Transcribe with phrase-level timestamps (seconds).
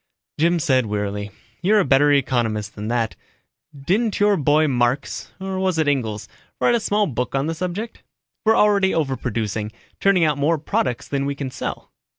[0.39, 1.29] Jim said wearily,
[1.61, 3.15] "You're a better economist than that.
[3.79, 6.27] Didn't your boy Marx, or was it Engels,
[6.59, 8.01] write a small book on the subject?
[8.43, 11.91] We're already overproducing turning out more products than we can sell."